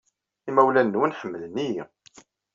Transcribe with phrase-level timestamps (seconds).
[0.49, 1.83] Imawlan-nwen ḥemmlen-iyi.